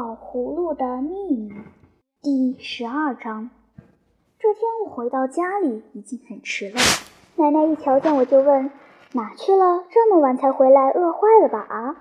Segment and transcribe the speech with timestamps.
[0.00, 1.52] 宝葫芦的秘密
[2.22, 3.50] 第十二章。
[4.38, 6.76] 这天我回到家里已经很迟了，
[7.36, 8.70] 奶奶一瞧见我就问
[9.12, 9.84] ：“哪去了？
[9.90, 11.96] 这么晚才回来，饿坏了吧？”啊，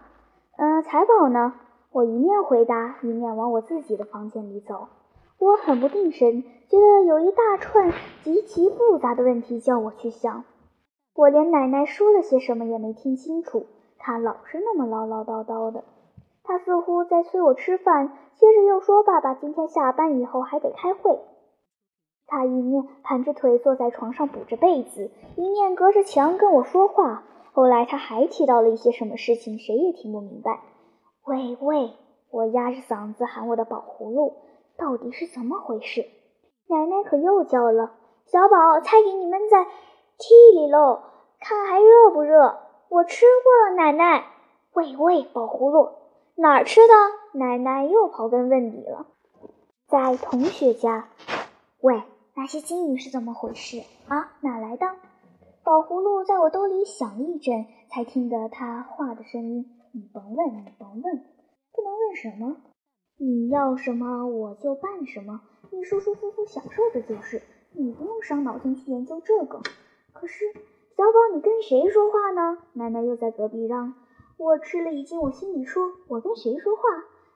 [0.56, 1.56] 嗯，财宝呢？
[1.92, 4.88] 我一面回答，一面往我自己的房间里走。
[5.38, 7.92] 我很不定神，觉得有一大串
[8.24, 10.46] 极其复杂的问题叫我去想。
[11.16, 13.66] 我连奶奶说了些什么也没听清楚，
[13.98, 15.84] 她老是那么唠唠叨叨的。
[16.50, 21.20] 他似乎在催我吃饭，接着又说：“爸爸今天下班以后还得开会。”
[22.26, 27.24] 他一面盘着腿坐在床上补着被子，一面隔着墙跟我说话。
[27.52, 30.62] 后来他还提到了一些什么事情，谁也听不明白。
[31.24, 31.94] 喂喂，
[32.32, 34.34] 我压着嗓子喊我的宝葫芦，
[34.76, 36.02] 到底是怎么回事？
[36.68, 37.92] 奶奶可又叫了
[38.26, 39.60] ：“小宝，菜给你们在
[40.18, 41.00] 屉里喽，
[41.40, 42.58] 看还热不热？”
[42.90, 44.24] 我吃过了，奶奶。
[44.74, 45.99] 喂喂，宝葫芦。
[46.42, 47.38] 哪儿吃的？
[47.38, 49.08] 奶奶又刨根问底了。
[49.90, 51.10] 在同学家。
[51.82, 52.02] 喂，
[52.34, 54.32] 那些金鱼是怎么回事啊？
[54.40, 54.86] 哪来的？
[55.66, 59.66] 宝葫芦在我兜里响了一阵，才听得他话的声音。
[59.92, 61.26] 你甭问，你甭问，
[61.74, 62.56] 不能问什么。
[63.18, 67.42] 你要什么我就办什么，你舒舒服服享受着就是。
[67.74, 69.62] 你不用伤脑筋去研究这个。
[70.14, 70.46] 可是，
[70.96, 72.60] 小宝，你跟谁说话呢？
[72.72, 73.94] 奶奶又在隔壁嚷。
[74.40, 76.82] 我吃了一惊，我心里说：“我跟谁说话？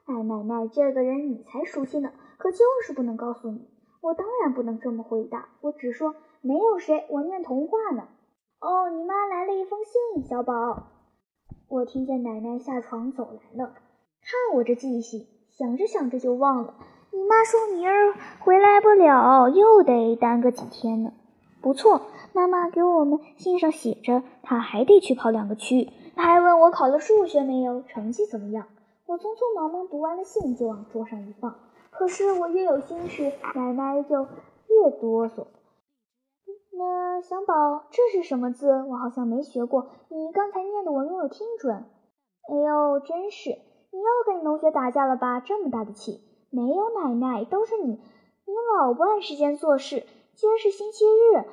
[0.06, 3.68] 哎，奶奶，这个人你才熟悉呢，可就是不能告诉你。
[4.00, 8.08] 我当然不能这么回答，我只说没有谁，我念童话呢。
[8.58, 10.84] 哦，你妈来了一封信，小宝。
[11.68, 13.74] 我听见奶奶下床走来了，
[14.22, 16.74] 看我这记性，想着想着就忘了。
[17.12, 21.12] 你妈说明儿回来不了，又得耽搁几天呢。
[21.60, 22.00] 不错，
[22.32, 25.90] 妈妈给我们信上写着，她还得去跑两个区。
[26.64, 28.66] 我考了数学没有，成绩怎么样。
[29.04, 31.56] 我匆匆忙忙读完了信，就往桌上一放。
[31.90, 35.44] 可是我越有心事，奶奶就越哆嗦。
[36.72, 38.82] 那小宝，这是什么字？
[38.88, 39.88] 我好像没学过。
[40.08, 41.84] 你刚才念的我没有听准。
[42.48, 43.50] 哎呦，真是！
[43.50, 45.40] 你又跟你同学打架了吧？
[45.40, 46.22] 这么大的气！
[46.48, 50.06] 没有，奶奶，都是你，你老不按时间做事。
[50.34, 51.44] 今儿是星期日，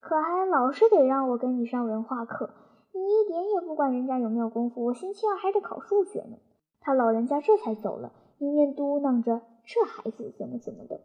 [0.00, 2.48] 可还老是得让我跟你上文化课。
[3.08, 6.36] 一点也不管人家有没有功夫，我星期二还得考数学呢。
[6.80, 11.00] 他老人家这才走了，一面嘟囔着这孩子怎么怎么的。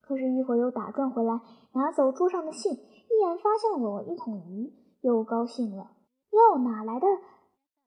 [0.00, 1.40] 可是，一会儿又打转回来，
[1.72, 5.90] 拿走桌上的信，一眼发现了我一桶鱼，又高兴了。
[6.30, 7.06] 哟，哪来的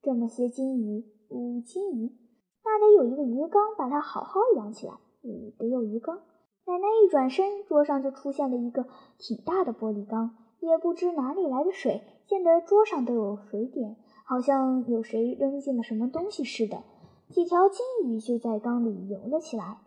[0.02, 1.06] 这么些金鱼？
[1.30, 2.12] 五金鱼，
[2.66, 4.94] 那得有一个鱼缸，把它好好养起来。
[5.24, 6.18] 嗯，得有鱼缸。
[6.66, 8.86] 奶奶一转身，桌上就出现了一个
[9.18, 10.36] 挺大的玻璃缸。
[10.60, 16.84] 也不知哪里来的水，溅得桌上都有水点，好像有谁扔进了什么东西似的。
[17.30, 19.78] 几条金鱼就在缸里游了起来。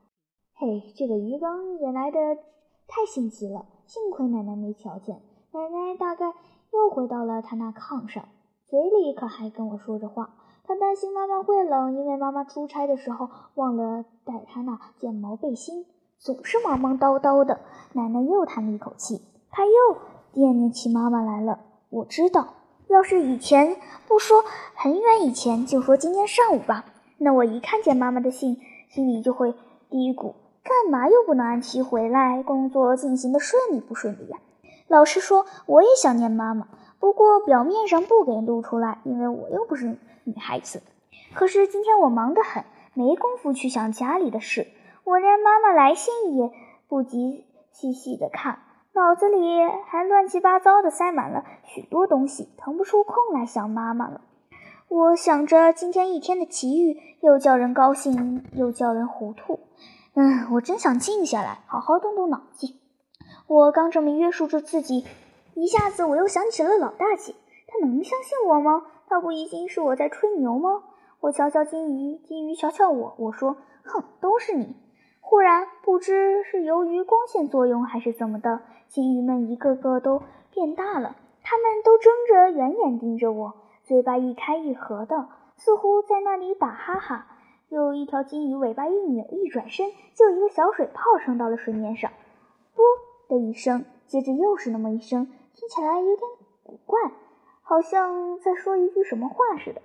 [0.55, 2.19] 嘿，这个鱼缸也来得
[2.87, 5.21] 太心急了，幸亏奶奶没瞧见。
[5.53, 6.33] 奶奶大概
[6.72, 8.28] 又回到了她那炕上，
[8.66, 10.37] 嘴里可还跟我说着话。
[10.65, 15.84] 她担心妈妈会冷，因为妈妈出差的时候忘了带她那件毛背心，
[16.19, 17.60] 总是忙忙叨叨的。
[17.94, 19.72] 奶奶又叹了一口气，她又。
[20.32, 21.60] 惦念起妈妈来了，
[21.91, 22.54] 我知道，
[22.88, 23.76] 要是以前
[24.09, 24.43] 不说
[24.75, 26.87] 很远以前，就说今天上午吧，
[27.19, 29.54] 那我一看见妈妈的信，心里就会
[29.91, 30.32] 嘀咕：
[30.62, 32.42] 干嘛又不能按期回来？
[32.42, 34.38] 工作进行的顺利不顺利呀？
[34.88, 36.66] 老实说，我也想念妈妈，
[36.98, 40.82] 不过表面上不给露出来，因为我又不是女孩子。
[41.34, 44.66] 可是今天我忙得很，没工夫去想家里的事，
[45.04, 46.50] 我连妈妈来信也
[46.88, 48.60] 不及细细的看。
[48.94, 49.38] 脑子里
[49.86, 54.20] 还乱七八糟的塞满了许多东西，腾不出空来想妈妈了。
[54.88, 59.60] 我想着今天一天的奇遇，又叫人高兴，又叫人糊涂。
[60.12, 62.78] 嗯，我真想静下来，好好动动脑筋。
[63.47, 65.06] 我刚这么约束着自己，
[65.54, 67.34] 一下子我又想起了老大姐，
[67.69, 68.82] 她能相信我吗？
[69.09, 70.82] 她不一定是我在吹牛吗？
[71.20, 74.77] 我瞧瞧金鱼，金鱼瞧瞧我，我说：哼，都是你。
[75.24, 80.21] 忽然，不知是由于光线作用还是怎么的，金鱼们一个个都
[80.51, 81.16] 变大了。
[81.42, 83.54] 它们都睁着圆眼盯着我，
[83.84, 87.27] 嘴巴一开一合的，似乎在那里打哈哈。
[87.69, 92.10] 有一条金鱼尾巴一扭，一转身，就一个小水泡升到了水面上，
[92.74, 92.84] 啵
[93.28, 96.30] 的一声，接着又是那么一声，听起来有点
[96.63, 97.01] 古怪，
[97.63, 99.80] 好像在说一句什么话似的。